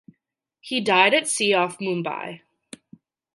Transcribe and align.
He 0.61 0.81
died 0.81 1.13
at 1.13 1.27
sea 1.27 1.53
off 1.53 1.77
Mumbai. 1.77 2.41